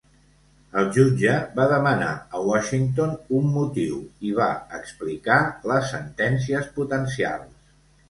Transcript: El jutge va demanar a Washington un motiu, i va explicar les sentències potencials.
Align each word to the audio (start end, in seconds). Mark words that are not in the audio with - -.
El 0.79 0.87
jutge 0.95 1.35
va 1.59 1.67
demanar 1.73 2.07
a 2.39 2.41
Washington 2.47 3.13
un 3.41 3.53
motiu, 3.59 4.01
i 4.31 4.35
va 4.43 4.51
explicar 4.81 5.41
les 5.75 5.89
sentències 5.97 6.77
potencials. 6.83 7.59